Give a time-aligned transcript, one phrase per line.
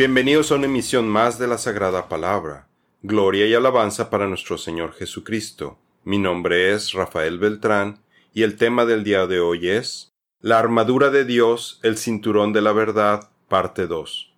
[0.00, 2.68] Bienvenidos a una emisión más de la Sagrada Palabra.
[3.02, 5.78] Gloria y alabanza para nuestro Señor Jesucristo.
[6.04, 11.10] Mi nombre es Rafael Beltrán y el tema del día de hoy es La armadura
[11.10, 14.29] de Dios, el cinturón de la verdad, parte 2.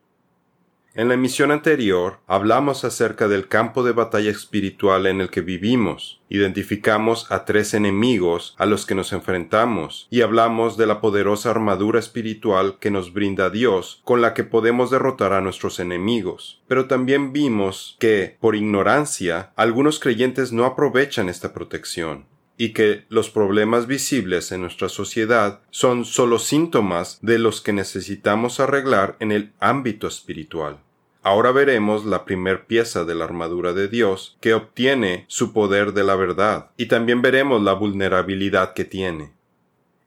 [0.95, 6.21] En la emisión anterior hablamos acerca del campo de batalla espiritual en el que vivimos,
[6.29, 11.99] identificamos a tres enemigos a los que nos enfrentamos y hablamos de la poderosa armadura
[11.99, 16.61] espiritual que nos brinda Dios con la que podemos derrotar a nuestros enemigos.
[16.69, 22.27] Pero también vimos que, por ignorancia, algunos creyentes no aprovechan esta protección
[22.63, 28.61] y que los problemas visibles en nuestra sociedad son solo síntomas de los que necesitamos
[28.61, 30.79] arreglar en el ámbito espiritual.
[31.25, 36.05] Ahora veremos la primer pieza de la armadura de Dios que obtiene su poder de
[36.05, 39.33] la verdad y también veremos la vulnerabilidad que tiene.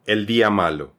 [0.05, 0.94] El día malo.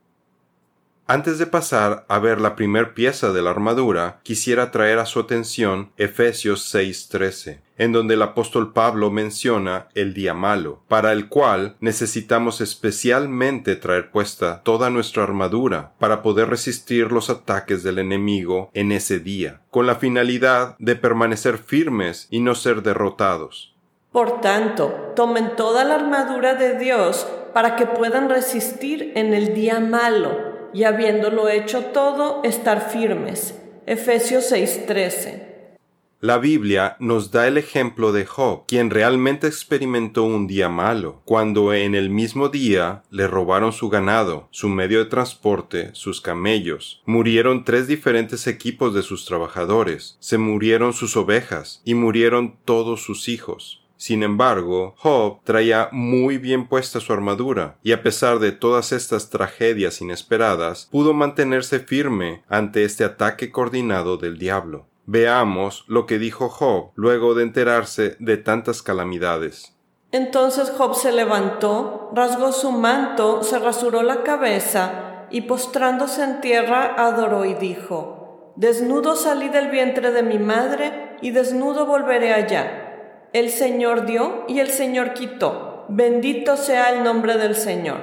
[1.08, 5.20] Antes de pasar a ver la primer pieza de la armadura, quisiera traer a su
[5.20, 11.76] atención Efesios 6:13, en donde el apóstol Pablo menciona el día malo, para el cual
[11.78, 18.90] necesitamos especialmente traer puesta toda nuestra armadura para poder resistir los ataques del enemigo en
[18.90, 23.76] ese día, con la finalidad de permanecer firmes y no ser derrotados.
[24.10, 29.78] Por tanto, tomen toda la armadura de Dios para que puedan resistir en el día
[29.78, 33.54] malo y habiéndolo hecho todo, estar firmes.
[33.86, 35.56] Efesios 6:13.
[36.20, 41.74] La Biblia nos da el ejemplo de Job, quien realmente experimentó un día malo, cuando
[41.74, 47.64] en el mismo día le robaron su ganado, su medio de transporte, sus camellos, murieron
[47.64, 53.85] tres diferentes equipos de sus trabajadores, se murieron sus ovejas y murieron todos sus hijos.
[53.96, 59.30] Sin embargo, Job traía muy bien puesta su armadura, y a pesar de todas estas
[59.30, 64.86] tragedias inesperadas, pudo mantenerse firme ante este ataque coordinado del diablo.
[65.06, 69.74] Veamos lo que dijo Job luego de enterarse de tantas calamidades.
[70.12, 76.94] Entonces Job se levantó, rasgó su manto, se rasuró la cabeza, y postrándose en tierra
[76.98, 82.85] adoró y dijo, Desnudo salí del vientre de mi madre, y desnudo volveré allá
[83.32, 85.84] el Señor dio y el Señor quitó.
[85.88, 87.98] Bendito sea el nombre del Señor.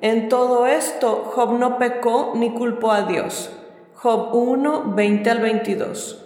[0.00, 3.50] En todo esto Job no pecó ni culpó a Dios.
[3.94, 6.25] Job 1, 20 al 22.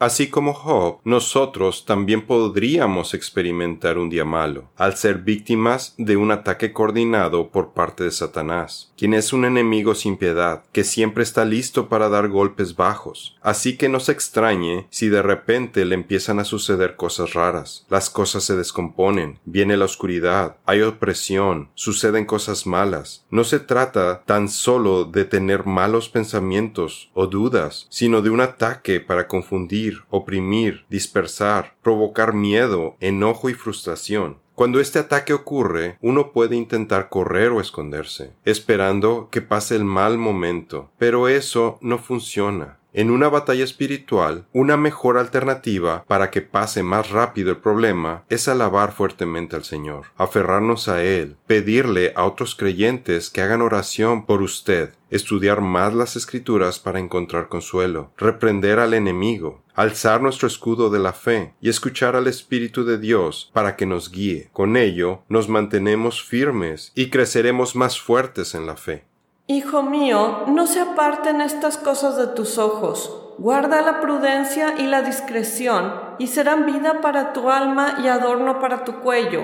[0.00, 6.30] Así como Job, nosotros también podríamos experimentar un día malo, al ser víctimas de un
[6.30, 11.44] ataque coordinado por parte de Satanás, quien es un enemigo sin piedad, que siempre está
[11.44, 13.36] listo para dar golpes bajos.
[13.42, 18.08] Así que no se extrañe si de repente le empiezan a suceder cosas raras, las
[18.08, 23.26] cosas se descomponen, viene la oscuridad, hay opresión, suceden cosas malas.
[23.28, 29.00] No se trata tan solo de tener malos pensamientos o dudas, sino de un ataque
[29.00, 34.38] para confundir oprimir, dispersar, provocar miedo, enojo y frustración.
[34.54, 40.18] Cuando este ataque ocurre, uno puede intentar correr o esconderse, esperando que pase el mal
[40.18, 42.79] momento, pero eso no funciona.
[42.92, 48.48] En una batalla espiritual, una mejor alternativa para que pase más rápido el problema es
[48.48, 54.42] alabar fuertemente al Señor, aferrarnos a Él, pedirle a otros creyentes que hagan oración por
[54.42, 60.98] usted, estudiar más las escrituras para encontrar consuelo, reprender al enemigo, alzar nuestro escudo de
[60.98, 64.50] la fe y escuchar al Espíritu de Dios para que nos guíe.
[64.52, 69.04] Con ello nos mantenemos firmes y creceremos más fuertes en la fe.
[69.52, 73.34] Hijo mío, no se aparten estas cosas de tus ojos.
[73.36, 78.84] Guarda la prudencia y la discreción, y serán vida para tu alma y adorno para
[78.84, 79.42] tu cuello.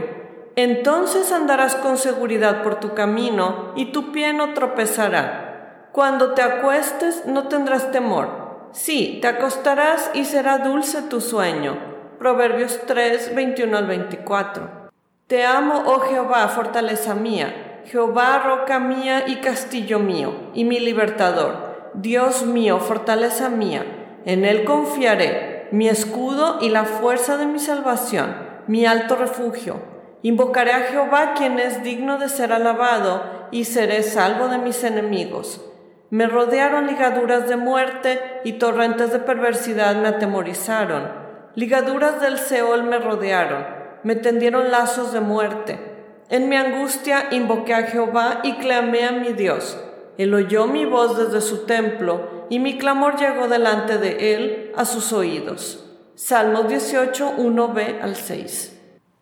[0.55, 5.89] Entonces andarás con seguridad por tu camino, y tu pie no tropezará.
[5.91, 8.69] Cuando te acuestes no tendrás temor.
[8.71, 11.79] Sí, te acostarás y será dulce tu sueño.
[12.21, 14.71] Proverbios 3, 21 al 24.
[15.27, 21.93] Te amo, oh Jehová, fortaleza mía Jehová, roca mía y castillo mío, y mi libertador,
[21.95, 23.85] Dios mío, fortaleza mía,
[24.25, 28.35] en Él confiaré, mi escudo y la fuerza de mi salvación,
[28.67, 29.77] mi alto refugio.
[30.23, 33.23] Invocaré a Jehová, quien es digno de ser alabado,
[33.53, 35.65] y seré salvo de mis enemigos.
[36.11, 41.09] Me rodearon ligaduras de muerte y torrentes de perversidad me atemorizaron.
[41.55, 43.65] Ligaduras del Seol me rodearon,
[44.03, 45.96] me tendieron lazos de muerte
[46.29, 49.79] en mi angustia invoqué a Jehová y clamé a mi Dios.
[50.19, 54.85] Él oyó mi voz desde su templo y mi clamor llegó delante de él a
[54.85, 55.85] sus oídos.
[56.15, 58.76] Salmos 18, 1b al 6.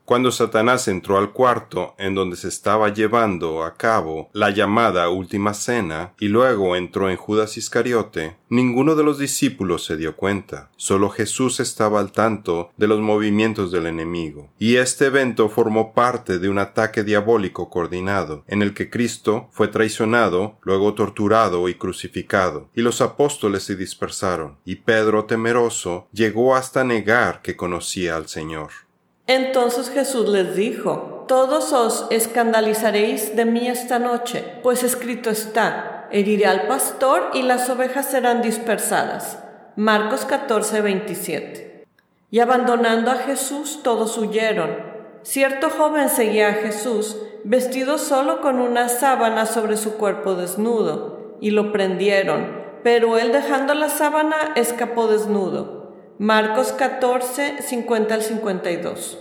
[0.04, 5.54] Cuando Satanás entró al cuarto en donde se estaba llevando a cabo la llamada última
[5.54, 10.70] cena y luego entró en Judas Iscariote, ninguno de los discípulos se dio cuenta.
[10.76, 14.50] Solo Jesús estaba al tanto de los movimientos del enemigo.
[14.58, 19.68] Y este evento formó parte de un ataque diabólico coordinado, en el que Cristo fue
[19.68, 26.84] traicionado, luego torturado y crucificado, y los apóstoles se dispersaron, y Pedro temeroso llegó hasta
[26.84, 28.83] negar que conocía al Señor.
[29.26, 36.46] Entonces Jesús les dijo, Todos os escandalizaréis de mí esta noche, pues escrito está, heriré
[36.46, 39.38] al pastor y las ovejas serán dispersadas.
[39.76, 41.86] Marcos 14, 27.
[42.30, 44.76] Y abandonando a Jesús, todos huyeron.
[45.22, 51.50] Cierto joven seguía a Jesús, vestido solo con una sábana sobre su cuerpo desnudo, y
[51.50, 55.73] lo prendieron, pero él dejando la sábana escapó desnudo.
[56.20, 59.18] Marcos 14, 50 al 52.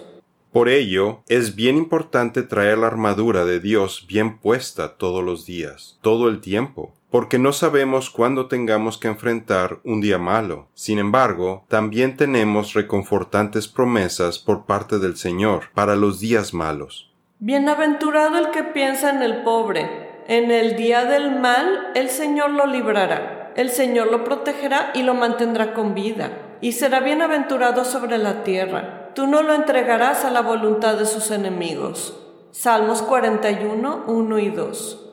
[0.51, 5.97] Por ello, es bien importante traer la armadura de Dios bien puesta todos los días,
[6.03, 10.67] todo el tiempo, porque no sabemos cuándo tengamos que enfrentar un día malo.
[10.75, 17.11] Sin embargo, también tenemos reconfortantes promesas por parte del Señor para los días malos.
[17.39, 20.11] Bienaventurado el que piensa en el pobre.
[20.27, 23.51] En el día del mal, el Señor lo librará.
[23.55, 29.09] El Señor lo protegerá y lo mantendrá con vida y será bienaventurado sobre la tierra.
[29.15, 32.17] Tú no lo entregarás a la voluntad de sus enemigos.
[32.51, 35.09] Salmos 41, 1 y 2.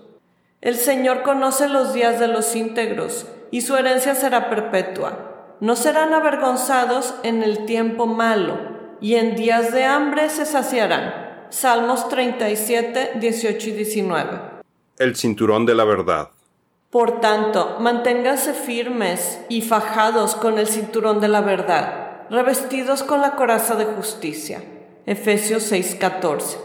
[0.60, 5.56] El Señor conoce los días de los íntegros, y su herencia será perpetua.
[5.58, 8.56] No serán avergonzados en el tiempo malo,
[9.00, 11.48] y en días de hambre se saciarán.
[11.48, 14.40] Salmos 37, 18 y 19.
[14.98, 16.28] El cinturón de la verdad.
[16.90, 23.36] Por tanto, manténganse firmes y fajados con el cinturón de la verdad, revestidos con la
[23.36, 24.64] coraza de justicia.
[25.06, 26.58] Efesios 6:14.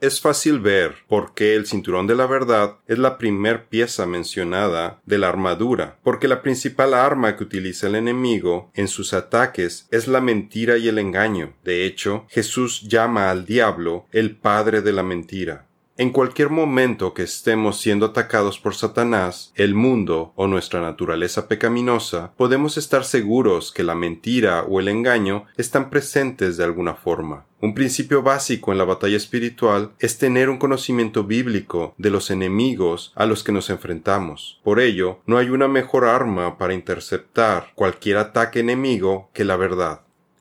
[0.00, 4.98] Es fácil ver por qué el cinturón de la verdad es la primer pieza mencionada
[5.04, 10.08] de la armadura, porque la principal arma que utiliza el enemigo en sus ataques es
[10.08, 11.52] la mentira y el engaño.
[11.64, 15.66] De hecho, Jesús llama al diablo el padre de la mentira.
[16.00, 22.32] En cualquier momento que estemos siendo atacados por Satanás, el mundo o nuestra naturaleza pecaminosa,
[22.38, 27.44] podemos estar seguros que la mentira o el engaño están presentes de alguna forma.
[27.60, 33.12] Un principio básico en la batalla espiritual es tener un conocimiento bíblico de los enemigos
[33.14, 34.58] a los que nos enfrentamos.
[34.64, 40.00] Por ello, no hay una mejor arma para interceptar cualquier ataque enemigo que la verdad.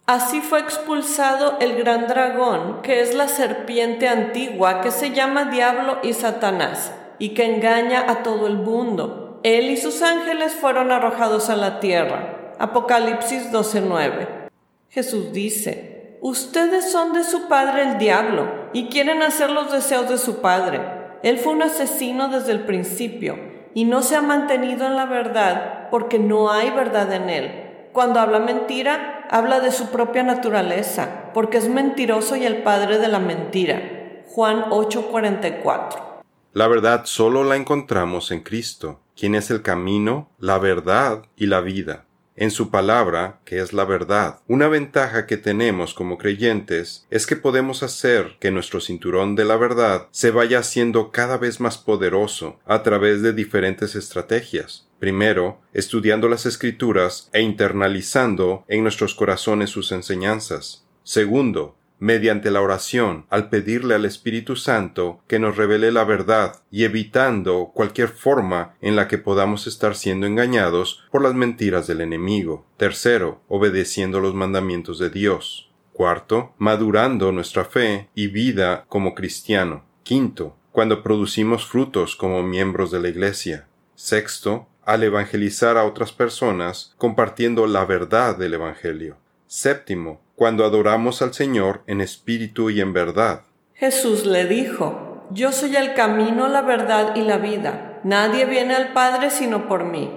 [0.09, 5.99] Así fue expulsado el gran dragón, que es la serpiente antigua que se llama Diablo
[6.01, 9.39] y Satanás, y que engaña a todo el mundo.
[9.43, 12.55] Él y sus ángeles fueron arrojados a la tierra.
[12.57, 14.49] Apocalipsis 12:9.
[14.89, 20.17] Jesús dice, Ustedes son de su padre el diablo, y quieren hacer los deseos de
[20.17, 20.81] su padre.
[21.21, 23.37] Él fue un asesino desde el principio,
[23.75, 27.68] y no se ha mantenido en la verdad porque no hay verdad en él.
[27.99, 33.09] Cuando habla mentira, habla de su propia naturaleza, porque es mentiroso y el padre de
[33.09, 34.23] la mentira.
[34.27, 36.21] Juan 8:44.
[36.53, 41.59] La verdad solo la encontramos en Cristo, quien es el camino, la verdad y la
[41.59, 42.05] vida
[42.39, 44.39] en su palabra, que es la verdad.
[44.47, 49.57] Una ventaja que tenemos como creyentes es que podemos hacer que nuestro cinturón de la
[49.57, 54.88] verdad se vaya haciendo cada vez más poderoso a través de diferentes estrategias.
[54.99, 60.85] Primero, estudiando las escrituras e internalizando en nuestros corazones sus enseñanzas.
[61.03, 66.85] Segundo, mediante la oración al pedirle al Espíritu Santo que nos revele la verdad y
[66.85, 72.65] evitando cualquier forma en la que podamos estar siendo engañados por las mentiras del enemigo.
[72.77, 75.69] Tercero, obedeciendo los mandamientos de Dios.
[75.93, 79.83] Cuarto, madurando nuestra fe y vida como cristiano.
[80.03, 83.67] Quinto, cuando producimos frutos como miembros de la Iglesia.
[83.95, 89.17] Sexto, al evangelizar a otras personas compartiendo la verdad del Evangelio.
[89.45, 93.43] Séptimo, cuando adoramos al Señor en espíritu y en verdad.
[93.75, 97.99] Jesús le dijo, Yo soy el camino, la verdad y la vida.
[98.03, 100.11] Nadie viene al Padre sino por mí.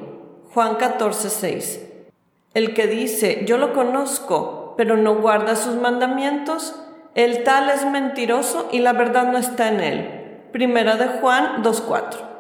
[0.55, 2.09] Juan 14,
[2.55, 6.75] El que dice, Yo lo conozco, pero no guarda sus mandamientos,
[7.15, 10.41] el tal es mentiroso y la verdad no está en él.
[10.51, 12.32] Primera de Juan 2.4.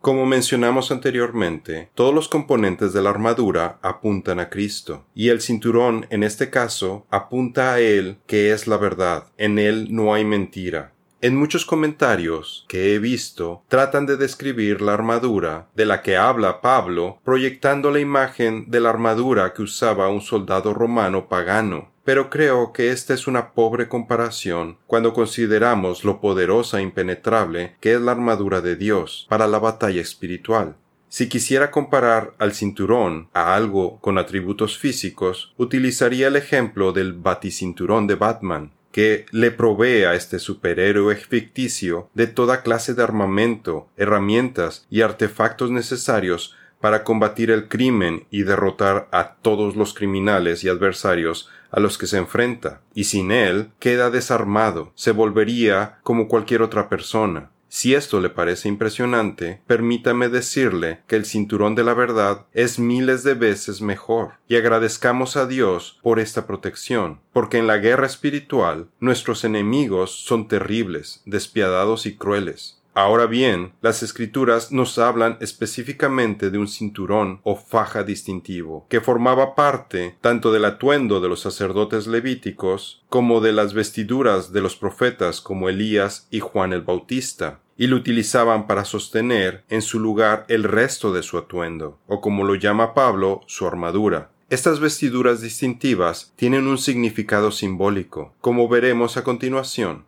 [0.00, 6.06] Como mencionamos anteriormente, todos los componentes de la armadura apuntan a Cristo, y el cinturón
[6.10, 10.92] en este caso apunta a Él que es la verdad, en Él no hay mentira.
[11.20, 16.60] En muchos comentarios que he visto tratan de describir la armadura de la que habla
[16.60, 22.72] Pablo proyectando la imagen de la armadura que usaba un soldado romano pagano, pero creo
[22.72, 28.12] que esta es una pobre comparación cuando consideramos lo poderosa e impenetrable que es la
[28.12, 30.76] armadura de Dios para la batalla espiritual.
[31.08, 38.06] Si quisiera comparar al cinturón a algo con atributos físicos, utilizaría el ejemplo del baticinturón
[38.06, 44.86] de Batman, que le provee a este superhéroe ficticio de toda clase de armamento, herramientas
[44.90, 51.48] y artefactos necesarios para combatir el crimen y derrotar a todos los criminales y adversarios
[51.70, 56.88] a los que se enfrenta, y sin él queda desarmado, se volvería como cualquier otra
[56.88, 57.50] persona.
[57.70, 63.24] Si esto le parece impresionante, permítame decirle que el cinturón de la verdad es miles
[63.24, 68.88] de veces mejor, y agradezcamos a Dios por esta protección, porque en la guerra espiritual
[69.00, 72.77] nuestros enemigos son terribles, despiadados y crueles.
[72.98, 79.54] Ahora bien, las escrituras nos hablan específicamente de un cinturón o faja distintivo, que formaba
[79.54, 85.40] parte tanto del atuendo de los sacerdotes levíticos como de las vestiduras de los profetas
[85.40, 90.64] como Elías y Juan el Bautista, y lo utilizaban para sostener en su lugar el
[90.64, 94.32] resto de su atuendo, o como lo llama Pablo, su armadura.
[94.50, 100.07] Estas vestiduras distintivas tienen un significado simbólico, como veremos a continuación.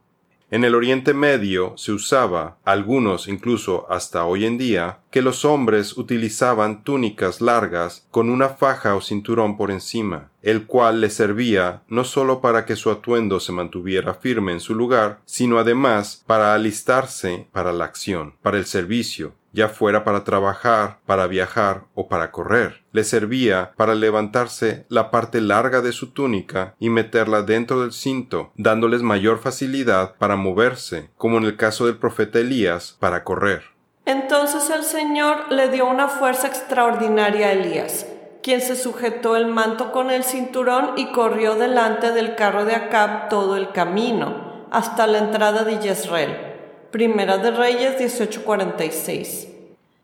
[0.53, 5.97] En el Oriente Medio se usaba, algunos incluso hasta hoy en día, que los hombres
[5.97, 12.03] utilizaban túnicas largas con una faja o cinturón por encima, el cual les servía no
[12.03, 17.47] sólo para que su atuendo se mantuviera firme en su lugar, sino además para alistarse
[17.53, 22.83] para la acción, para el servicio, ya fuera para trabajar, para viajar o para correr.
[22.93, 28.53] Le servía para levantarse la parte larga de su túnica y meterla dentro del cinto,
[28.57, 33.63] dándoles mayor facilidad para moverse, como en el caso del profeta Elías, para correr.
[34.07, 38.07] Entonces el Señor le dio una fuerza extraordinaria a Elías,
[38.43, 43.29] quien se sujetó el manto con el cinturón y corrió delante del carro de Acab
[43.29, 46.50] todo el camino, hasta la entrada de Jezreel
[46.91, 49.47] Primera de Reyes 18:46.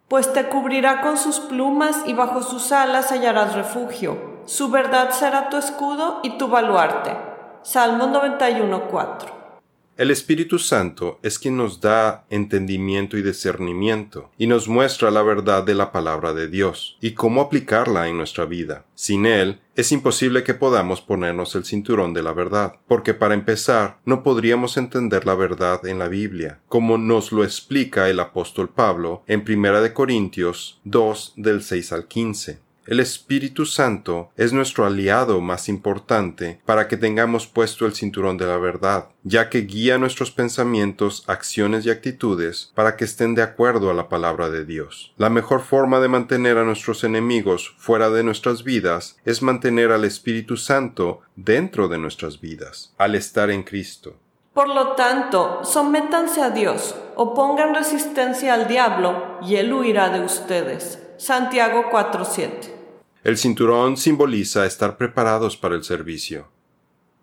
[0.06, 4.36] Pues te cubrirá con sus plumas y bajo sus alas hallarás refugio.
[4.44, 7.16] Su verdad será tu escudo y tu baluarte.
[7.62, 9.45] Salmo 91:4.
[9.96, 15.62] El Espíritu Santo es quien nos da entendimiento y discernimiento, y nos muestra la verdad
[15.62, 18.84] de la palabra de Dios, y cómo aplicarla en nuestra vida.
[18.94, 23.98] Sin Él, es imposible que podamos ponernos el cinturón de la verdad, porque para empezar,
[24.04, 29.22] no podríamos entender la verdad en la Biblia, como nos lo explica el apóstol Pablo
[29.26, 32.65] en 1 Corintios 2 del 6 al 15.
[32.86, 38.46] El Espíritu Santo es nuestro aliado más importante para que tengamos puesto el cinturón de
[38.46, 43.90] la verdad, ya que guía nuestros pensamientos, acciones y actitudes para que estén de acuerdo
[43.90, 45.12] a la palabra de Dios.
[45.16, 50.04] La mejor forma de mantener a nuestros enemigos fuera de nuestras vidas es mantener al
[50.04, 54.14] Espíritu Santo dentro de nuestras vidas, al estar en Cristo.
[54.54, 61.02] Por lo tanto, sométanse a Dios, opongan resistencia al diablo, y él huirá de ustedes.
[61.18, 62.75] Santiago 4:7
[63.26, 66.46] el cinturón simboliza estar preparados para el servicio.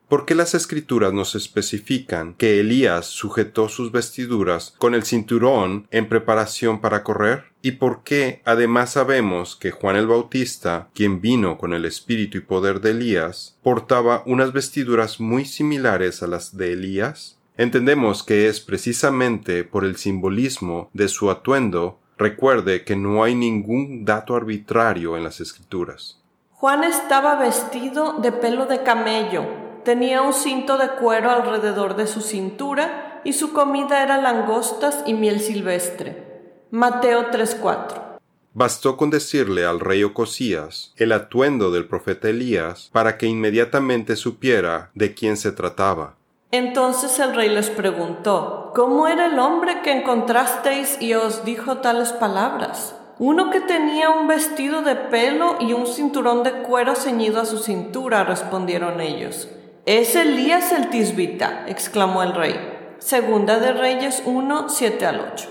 [0.10, 6.10] ¿Por qué las escrituras nos especifican que Elías sujetó sus vestiduras con el cinturón en
[6.10, 7.45] preparación para correr?
[7.62, 12.41] ¿Y por qué además sabemos que Juan el Bautista, quien vino con el espíritu y
[12.41, 17.38] poder de Elías, portaba unas vestiduras muy similares a las de Elías?
[17.55, 24.05] Entendemos que es precisamente por el simbolismo de su atuendo Recuerde que no hay ningún
[24.05, 26.21] dato arbitrario en las escrituras.
[26.51, 29.43] Juan estaba vestido de pelo de camello,
[29.83, 35.15] tenía un cinto de cuero alrededor de su cintura y su comida era langostas y
[35.15, 36.61] miel silvestre.
[36.71, 38.17] Mateo 3:4.
[38.53, 44.91] Bastó con decirle al rey Ocosías el atuendo del profeta Elías para que inmediatamente supiera
[44.95, 46.15] de quién se trataba.
[46.53, 52.13] Entonces el rey les preguntó, ¿cómo era el hombre que encontrasteis y os dijo tales
[52.13, 52.95] palabras?
[53.17, 57.57] Uno que tenía un vestido de pelo y un cinturón de cuero ceñido a su
[57.57, 59.50] cintura, respondieron ellos.
[59.88, 62.53] Es Elías el tisbita, exclamó el rey.
[63.00, 65.50] Segunda de Reyes 1, 7 al 8.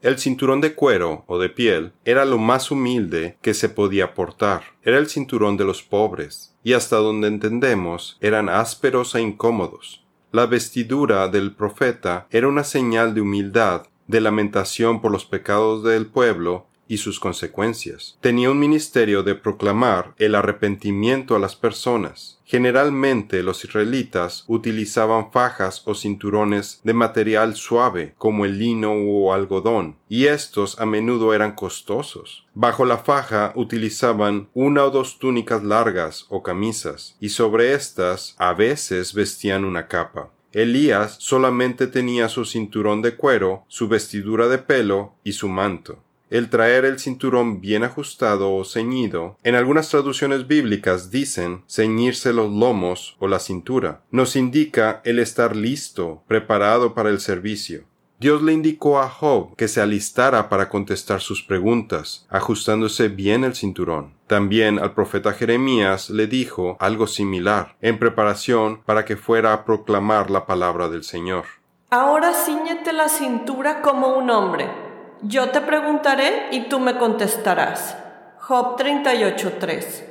[0.00, 4.62] El cinturón de cuero o de piel era lo más humilde que se podía portar.
[4.82, 10.01] Era el cinturón de los pobres, y hasta donde entendemos eran ásperos e incómodos.
[10.32, 16.06] La vestidura del profeta era una señal de humildad, de lamentación por los pecados del
[16.06, 18.18] pueblo y sus consecuencias.
[18.20, 22.38] Tenía un ministerio de proclamar el arrepentimiento a las personas.
[22.44, 29.96] Generalmente los israelitas utilizaban fajas o cinturones de material suave como el lino o algodón,
[30.06, 32.46] y estos a menudo eran costosos.
[32.52, 38.52] Bajo la faja utilizaban una o dos túnicas largas o camisas, y sobre estas a
[38.52, 40.30] veces vestían una capa.
[40.52, 46.04] Elías solamente tenía su cinturón de cuero, su vestidura de pelo y su manto.
[46.32, 52.50] El traer el cinturón bien ajustado o ceñido, en algunas traducciones bíblicas dicen ceñirse los
[52.50, 57.84] lomos o la cintura, nos indica el estar listo, preparado para el servicio.
[58.18, 63.54] Dios le indicó a Job que se alistara para contestar sus preguntas, ajustándose bien el
[63.54, 64.14] cinturón.
[64.26, 70.30] También al profeta Jeremías le dijo algo similar, en preparación para que fuera a proclamar
[70.30, 71.44] la palabra del Señor.
[71.90, 74.91] Ahora ciñete la cintura como un hombre.
[75.22, 77.96] Yo te preguntaré y tú me contestarás.
[78.38, 80.04] Job 38:3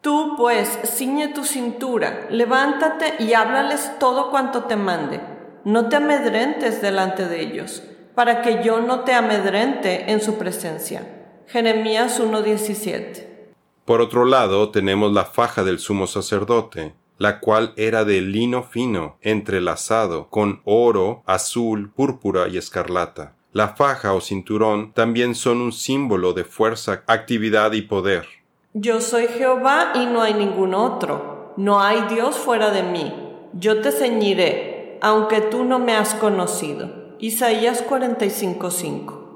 [0.00, 5.20] Tú pues ciñe tu cintura, levántate y háblales todo cuanto te mande
[5.68, 7.82] no te amedrentes delante de ellos,
[8.14, 11.06] para que yo no te amedrente en su presencia.
[11.46, 13.54] Jeremías 1:17.
[13.84, 19.18] Por otro lado, tenemos la faja del sumo sacerdote, la cual era de lino fino,
[19.20, 23.34] entrelazado, con oro, azul, púrpura y escarlata.
[23.58, 28.24] La faja o cinturón también son un símbolo de fuerza, actividad y poder.
[28.72, 31.54] Yo soy Jehová y no hay ningún otro.
[31.56, 33.12] No hay Dios fuera de mí.
[33.54, 37.16] Yo te ceñiré aunque tú no me has conocido.
[37.18, 39.27] Isaías 45:5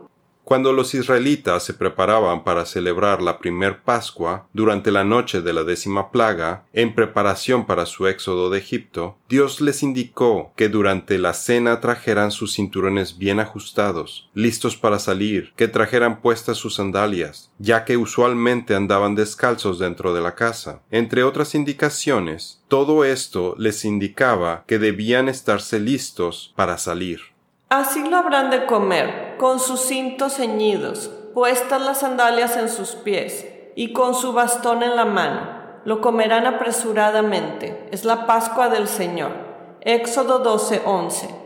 [0.45, 5.65] cuando los israelitas se preparaban para celebrar la primer Pascua durante la noche de la
[5.65, 11.33] décima plaga, en preparación para su éxodo de Egipto, Dios les indicó que durante la
[11.33, 17.85] cena trajeran sus cinturones bien ajustados, listos para salir, que trajeran puestas sus sandalias, ya
[17.85, 20.83] que usualmente andaban descalzos dentro de la casa.
[20.91, 27.32] Entre otras indicaciones, todo esto les indicaba que debían estarse listos para salir.
[27.73, 33.47] Así lo habrán de comer, con sus cintos ceñidos, puestas las sandalias en sus pies,
[33.75, 35.41] y con su bastón en la mano.
[35.87, 37.89] Lo comerán apresuradamente.
[37.91, 39.33] Es la Pascua del Señor.
[39.81, 41.42] Éxodo 12:11.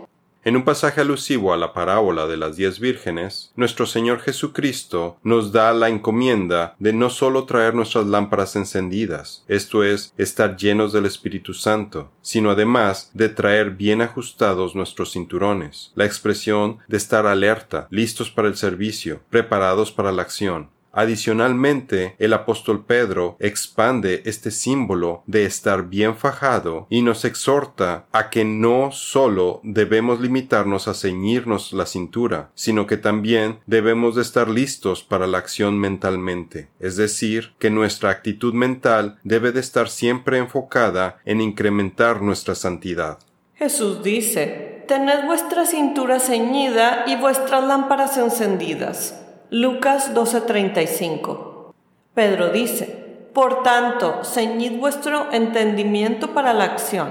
[0.46, 5.50] En un pasaje alusivo a la parábola de las diez vírgenes, nuestro Señor Jesucristo nos
[5.50, 11.04] da la encomienda de no solo traer nuestras lámparas encendidas, esto es, estar llenos del
[11.04, 17.88] Espíritu Santo, sino además de traer bien ajustados nuestros cinturones, la expresión de estar alerta,
[17.90, 25.22] listos para el servicio, preparados para la acción, Adicionalmente, el apóstol Pedro expande este símbolo
[25.26, 31.74] de estar bien fajado y nos exhorta a que no solo debemos limitarnos a ceñirnos
[31.74, 37.52] la cintura, sino que también debemos de estar listos para la acción mentalmente, es decir,
[37.58, 43.18] que nuestra actitud mental debe de estar siempre enfocada en incrementar nuestra santidad.
[43.52, 49.25] Jesús dice, Tened vuestra cintura ceñida y vuestras lámparas encendidas.
[49.50, 51.72] Lucas 12:35.
[52.14, 57.10] Pedro dice, Por tanto, ceñid vuestro entendimiento para la acción,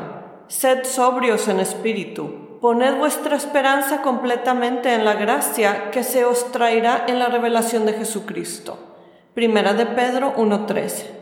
[0.49, 7.05] sed sobrios en espíritu, poned vuestra esperanza completamente en la gracia que se os traerá
[7.07, 8.79] en la revelación de Jesucristo.
[9.33, 11.14] Primera de Pedro 1:13.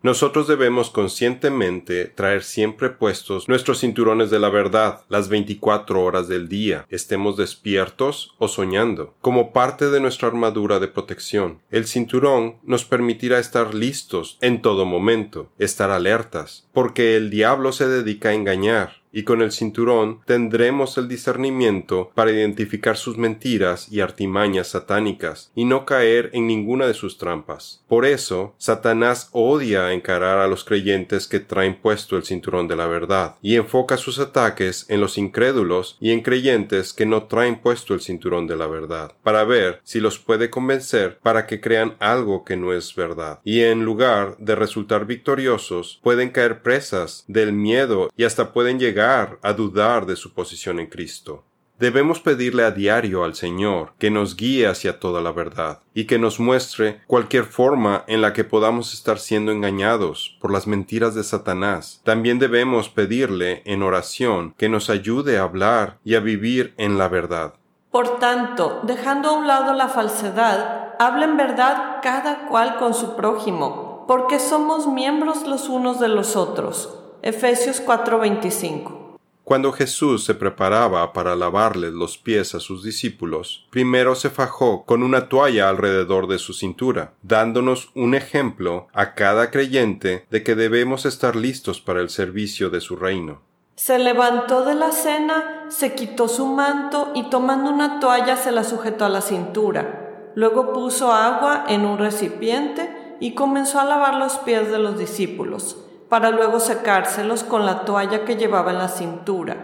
[0.00, 6.48] Nosotros debemos conscientemente traer siempre puestos nuestros cinturones de la verdad las 24 horas del
[6.48, 11.62] día, estemos despiertos o soñando, como parte de nuestra armadura de protección.
[11.72, 17.88] El cinturón nos permitirá estar listos en todo momento, estar alertas, porque el diablo se
[17.88, 24.00] dedica a engañar, y con el cinturón tendremos el discernimiento para identificar sus mentiras y
[24.00, 27.82] artimañas satánicas y no caer en ninguna de sus trampas.
[27.88, 32.86] Por eso, Satanás odia encarar a los creyentes que traen puesto el cinturón de la
[32.86, 37.94] verdad y enfoca sus ataques en los incrédulos y en creyentes que no traen puesto
[37.94, 42.44] el cinturón de la verdad, para ver si los puede convencer para que crean algo
[42.44, 43.40] que no es verdad.
[43.44, 48.97] Y en lugar de resultar victoriosos, pueden caer presas del miedo y hasta pueden llegar
[48.98, 51.44] a dudar de su posición en Cristo.
[51.78, 56.18] Debemos pedirle a diario al Señor que nos guíe hacia toda la verdad y que
[56.18, 61.22] nos muestre cualquier forma en la que podamos estar siendo engañados por las mentiras de
[61.22, 62.00] Satanás.
[62.02, 67.08] También debemos pedirle en oración que nos ayude a hablar y a vivir en la
[67.08, 67.54] verdad.
[67.92, 74.04] Por tanto, dejando a un lado la falsedad, hablen verdad cada cual con su prójimo,
[74.08, 76.97] porque somos miembros los unos de los otros.
[77.22, 84.30] Efesios 4:25 Cuando Jesús se preparaba para lavarles los pies a sus discípulos, primero se
[84.30, 90.44] fajó con una toalla alrededor de su cintura, dándonos un ejemplo a cada creyente de
[90.44, 93.40] que debemos estar listos para el servicio de su reino.
[93.74, 98.62] Se levantó de la cena, se quitó su manto y tomando una toalla se la
[98.62, 100.30] sujetó a la cintura.
[100.36, 105.87] Luego puso agua en un recipiente y comenzó a lavar los pies de los discípulos
[106.08, 109.56] para luego secárselos con la toalla que llevaba en la cintura.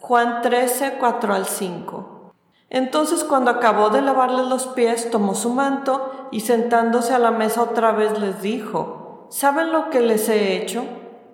[0.00, 2.32] Juan 13, 4 al 5.
[2.70, 7.62] Entonces cuando acabó de lavarles los pies, tomó su manto y sentándose a la mesa
[7.62, 10.84] otra vez les dijo, ¿saben lo que les he hecho?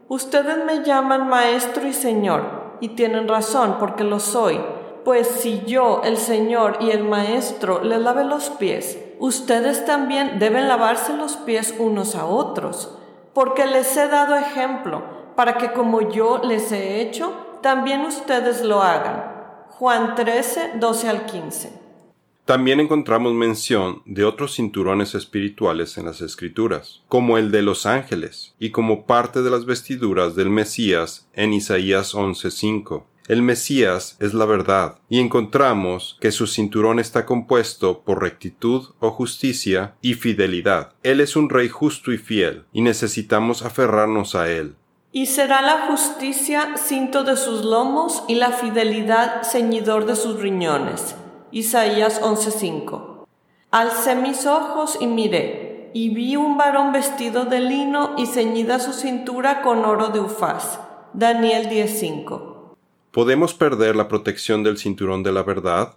[0.08, 4.60] Ustedes me llaman maestro y señor, y tienen razón porque lo soy,
[5.04, 10.66] pues si yo, el señor y el maestro, les lave los pies, ustedes también deben
[10.66, 12.98] lavarse los pies unos a otros
[13.34, 15.02] porque les he dado ejemplo,
[15.36, 19.38] para que como yo les he hecho, también ustedes lo hagan.
[19.70, 21.88] Juan 13, 12 al 15.
[22.48, 28.54] También encontramos mención de otros cinturones espirituales en las Escrituras, como el de los ángeles,
[28.58, 33.04] y como parte de las vestiduras del Mesías en Isaías 11:5.
[33.28, 39.10] El Mesías es la verdad, y encontramos que su cinturón está compuesto por rectitud o
[39.10, 40.94] justicia y fidelidad.
[41.02, 44.76] Él es un rey justo y fiel, y necesitamos aferrarnos a él.
[45.12, 51.14] Y será la justicia cinto de sus lomos y la fidelidad ceñidor de sus riñones.
[51.50, 53.26] Isaías 11:5.
[53.70, 58.94] Alcé mis ojos y miré, y vi un varón vestido de lino y ceñida su
[58.94, 60.80] cintura con oro de ufaz.
[61.12, 62.47] Daniel 10:5.
[63.10, 65.96] ¿Podemos perder la protección del cinturón de la verdad?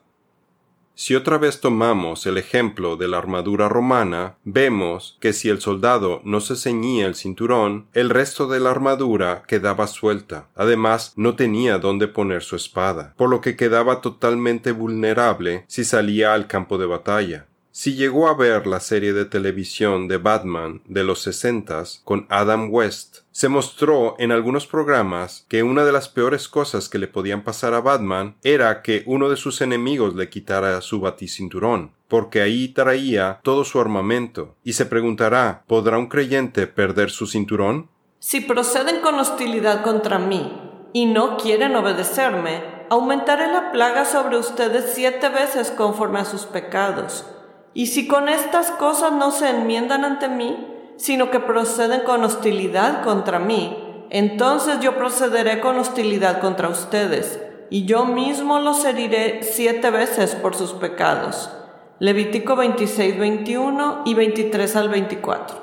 [0.96, 6.22] Si otra vez tomamos el ejemplo de la armadura romana, vemos que si el soldado
[6.24, 10.50] no se ceñía el cinturón, el resto de la armadura quedaba suelta.
[10.56, 16.34] Además, no tenía dónde poner su espada, por lo que quedaba totalmente vulnerable si salía
[16.34, 17.48] al campo de batalla.
[17.74, 22.68] Si llegó a ver la serie de televisión de Batman de los sesentas con Adam
[22.70, 27.46] West, se mostró en algunos programas que una de las peores cosas que le podían
[27.46, 32.68] pasar a Batman era que uno de sus enemigos le quitara su baticinturón, porque ahí
[32.68, 37.88] traía todo su armamento, y se preguntará ¿podrá un creyente perder su cinturón?
[38.20, 40.52] Si proceden con hostilidad contra mí
[40.92, 47.26] y no quieren obedecerme, aumentaré la plaga sobre ustedes siete veces conforme a sus pecados.
[47.74, 53.04] Y si con estas cosas no se enmiendan ante mí, sino que proceden con hostilidad
[53.04, 59.90] contra mí, entonces yo procederé con hostilidad contra ustedes, y yo mismo los heriré siete
[59.90, 61.50] veces por sus pecados.
[62.00, 65.61] Levítico 26, 21 y 23 al 24.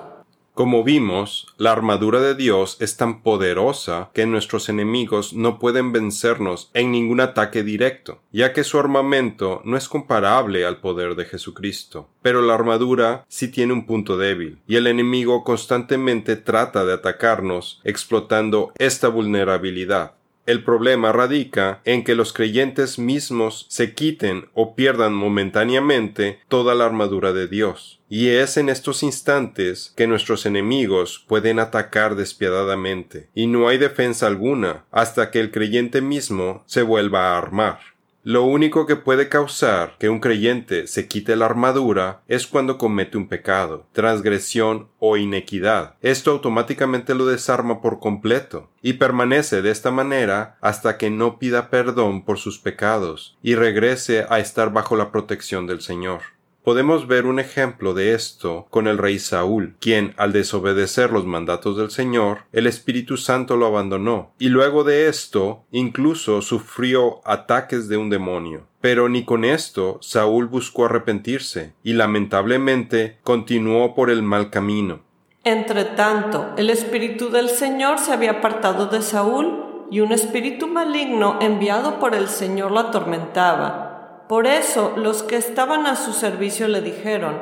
[0.58, 6.72] Como vimos, la armadura de Dios es tan poderosa que nuestros enemigos no pueden vencernos
[6.74, 12.08] en ningún ataque directo, ya que su armamento no es comparable al poder de Jesucristo.
[12.22, 17.80] Pero la armadura sí tiene un punto débil, y el enemigo constantemente trata de atacarnos
[17.84, 20.17] explotando esta vulnerabilidad.
[20.48, 26.86] El problema radica en que los creyentes mismos se quiten o pierdan momentáneamente toda la
[26.86, 28.00] armadura de Dios.
[28.08, 34.26] Y es en estos instantes que nuestros enemigos pueden atacar despiadadamente, y no hay defensa
[34.26, 37.80] alguna hasta que el creyente mismo se vuelva a armar.
[38.28, 43.16] Lo único que puede causar que un creyente se quite la armadura es cuando comete
[43.16, 45.94] un pecado, transgresión o inequidad.
[46.02, 51.70] Esto automáticamente lo desarma por completo y permanece de esta manera hasta que no pida
[51.70, 56.20] perdón por sus pecados y regrese a estar bajo la protección del Señor.
[56.68, 61.78] Podemos ver un ejemplo de esto con el rey Saúl, quien, al desobedecer los mandatos
[61.78, 67.96] del Señor, el Espíritu Santo lo abandonó, y luego de esto incluso sufrió ataques de
[67.96, 68.66] un demonio.
[68.82, 75.00] Pero ni con esto Saúl buscó arrepentirse, y lamentablemente continuó por el mal camino.
[75.44, 81.38] Entre tanto, el Espíritu del Señor se había apartado de Saúl, y un espíritu maligno
[81.40, 83.87] enviado por el Señor lo atormentaba
[84.28, 87.40] por eso los que estaban a su servicio le dijeron,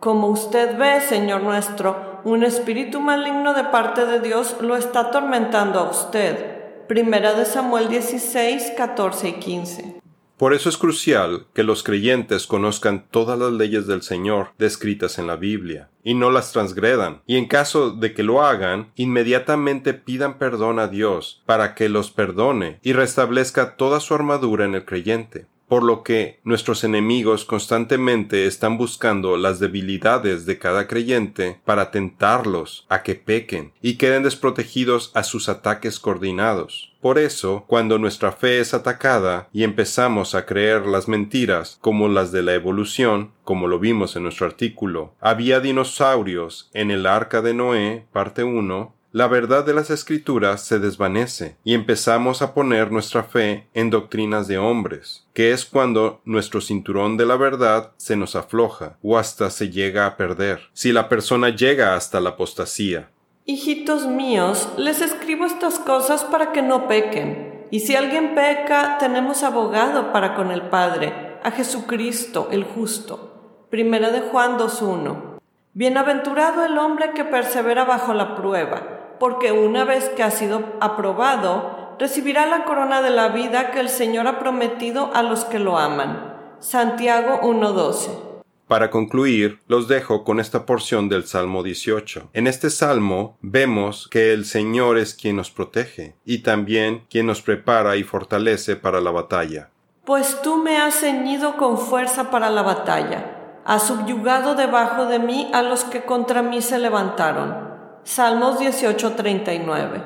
[0.00, 5.78] Como usted ve, Señor nuestro, un espíritu maligno de parte de Dios lo está atormentando
[5.78, 6.86] a usted.
[6.88, 10.02] Primera de Samuel 16, 14 y 15.
[10.36, 15.28] Por eso es crucial que los creyentes conozcan todas las leyes del Señor descritas en
[15.28, 20.38] la Biblia y no las transgredan, y en caso de que lo hagan, inmediatamente pidan
[20.38, 25.46] perdón a Dios para que los perdone y restablezca toda su armadura en el creyente.
[25.68, 32.86] Por lo que nuestros enemigos constantemente están buscando las debilidades de cada creyente para tentarlos
[32.88, 36.92] a que pequen y queden desprotegidos a sus ataques coordinados.
[37.00, 42.30] Por eso, cuando nuestra fe es atacada y empezamos a creer las mentiras como las
[42.30, 47.54] de la evolución, como lo vimos en nuestro artículo, había dinosaurios en el arca de
[47.54, 53.22] Noé, parte 1, la verdad de las escrituras se desvanece y empezamos a poner nuestra
[53.22, 58.34] fe en doctrinas de hombres, que es cuando nuestro cinturón de la verdad se nos
[58.36, 63.10] afloja o hasta se llega a perder, si la persona llega hasta la apostasía.
[63.44, 67.66] Hijitos míos, les escribo estas cosas para que no pequen.
[67.70, 73.66] Y si alguien peca, tenemos abogado para con el Padre, a Jesucristo el justo.
[73.68, 75.40] Primera de Juan 2.1.
[75.74, 81.94] Bienaventurado el hombre que persevera bajo la prueba porque una vez que ha sido aprobado,
[82.00, 85.78] recibirá la corona de la vida que el Señor ha prometido a los que lo
[85.78, 86.34] aman.
[86.58, 88.42] Santiago 1.12.
[88.66, 92.30] Para concluir, los dejo con esta porción del Salmo 18.
[92.32, 97.42] En este salmo vemos que el Señor es quien nos protege y también quien nos
[97.42, 99.70] prepara y fortalece para la batalla.
[100.04, 105.48] Pues tú me has ceñido con fuerza para la batalla, has subyugado debajo de mí
[105.54, 107.71] a los que contra mí se levantaron.
[108.04, 110.02] Salmos 18:39.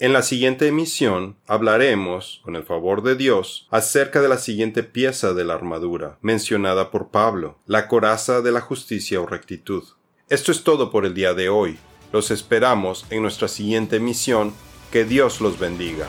[0.00, 5.32] En la siguiente emisión hablaremos, con el favor de Dios, acerca de la siguiente pieza
[5.32, 9.82] de la armadura, mencionada por Pablo, la coraza de la justicia o rectitud.
[10.28, 11.78] Esto es todo por el día de hoy.
[12.12, 14.52] Los esperamos en nuestra siguiente emisión.
[14.92, 16.06] Que Dios los bendiga.